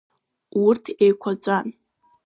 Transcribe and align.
Урҭ 0.65 0.85
еиқәаҵәан. 1.03 1.67